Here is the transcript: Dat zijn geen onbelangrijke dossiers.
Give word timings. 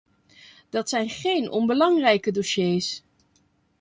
Dat 0.69 0.89
zijn 0.89 1.09
geen 1.09 1.49
onbelangrijke 1.51 2.31
dossiers. 2.31 3.01